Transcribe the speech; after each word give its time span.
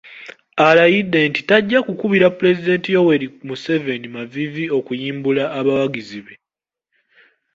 Alayidde 0.67 1.19
nti 1.29 1.41
tajja 1.49 1.79
kukubira 1.85 2.27
Pulezidenti 2.37 2.87
Yoweri 2.95 3.27
Museveni 3.47 4.07
maviivi 4.15 4.65
okuyimbula 4.77 5.43
abawagizi 5.59 6.19
be. 6.25 6.33